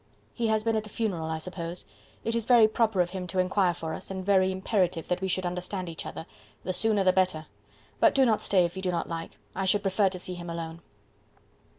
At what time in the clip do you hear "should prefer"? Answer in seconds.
9.65-10.09